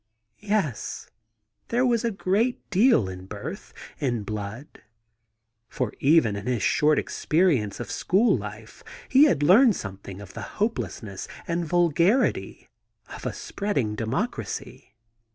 Yes, 0.39 1.07
there 1.67 1.85
was 1.85 2.03
a 2.03 2.09
great 2.09 2.67
deal 2.71 3.07
in 3.07 3.27
birth, 3.27 3.71
in 3.99 4.23
blood! 4.23 4.81
For 5.69 5.93
even 5.99 6.35
in 6.35 6.47
his 6.47 6.63
short 6.63 6.97
experience 6.97 7.79
of 7.79 7.91
school 7.91 8.35
life 8.35 8.83
he 9.09 9.25
had 9.25 9.43
learned 9.43 9.75
something 9.75 10.19
of 10.19 10.33
the 10.33 10.41
hopelessness 10.57 11.27
and 11.47 11.65
vulgarity 11.67 12.67
of 13.15 13.27
a 13.27 13.31
spreading 13.33 13.93
democracy. 13.93 14.95